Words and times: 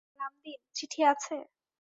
–রামদীন, 0.19 0.59
চিঠি 0.75 1.01
আছে? 1.11 1.35